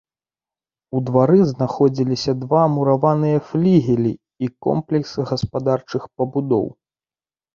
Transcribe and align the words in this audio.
У 0.99 1.01
двары 1.09 1.39
знаходзіліся 1.49 2.31
два 2.43 2.61
мураваныя 2.75 3.37
флігелі 3.49 4.13
і 4.47 4.49
комплекс 4.67 5.11
гаспадарчых 5.33 6.01
пабудоў. 6.19 6.65